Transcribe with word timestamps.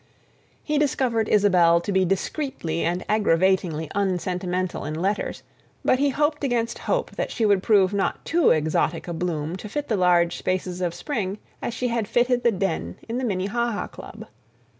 He 0.63 0.79
discovered 0.79 1.29
Isabelle 1.29 1.79
to 1.79 1.91
be 1.91 2.05
discreetly 2.05 2.81
and 2.83 3.05
aggravatingly 3.07 3.87
unsentimental 3.93 4.83
in 4.83 4.95
letters, 4.95 5.43
but 5.85 5.99
he 5.99 6.09
hoped 6.09 6.43
against 6.43 6.79
hope 6.89 7.11
that 7.11 7.29
she 7.29 7.45
would 7.45 7.61
prove 7.61 7.93
not 7.93 8.25
too 8.25 8.49
exotic 8.49 9.07
a 9.07 9.13
bloom 9.13 9.57
to 9.57 9.69
fit 9.69 9.89
the 9.89 9.97
large 9.97 10.37
spaces 10.37 10.81
of 10.81 10.95
spring 10.95 11.37
as 11.61 11.75
she 11.75 11.89
had 11.89 12.07
fitted 12.07 12.41
the 12.41 12.51
den 12.51 12.95
in 13.07 13.19
the 13.19 13.23
Minnehaha 13.23 13.85
Club. 13.89 14.25